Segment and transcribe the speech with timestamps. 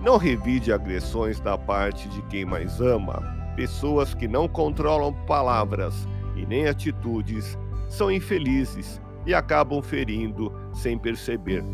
[0.00, 3.20] Não revide agressões da parte de quem mais ama,
[3.56, 11.64] pessoas que não controlam palavras e nem atitudes são infelizes e acabam ferindo sem perceber.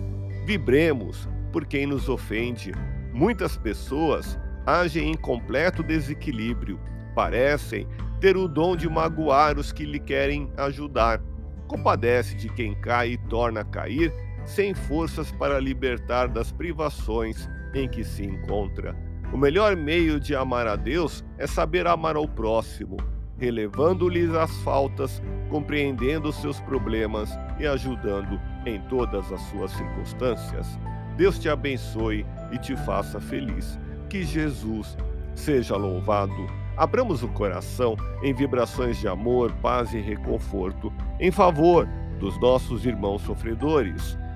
[0.47, 2.73] Vibremos por quem nos ofende.
[3.13, 6.81] Muitas pessoas agem em completo desequilíbrio,
[7.15, 7.87] parecem
[8.21, 11.21] ter o dom de magoar os que lhe querem ajudar.
[11.69, 14.11] Compadece de quem cai e torna a cair,
[14.47, 18.95] sem forças para libertar das privações em que se encontra.
[19.33, 22.97] O melhor meio de amar a Deus é saber amar ao próximo,
[23.39, 30.79] relevando-lhes as faltas, compreendendo seus problemas e ajudando em todas as suas circunstâncias.
[31.17, 33.79] Deus te abençoe e te faça feliz.
[34.09, 34.97] Que Jesus
[35.35, 36.47] seja louvado.
[36.77, 43.23] Abramos o coração em vibrações de amor, paz e reconforto em favor dos nossos irmãos
[43.23, 44.19] sofredores,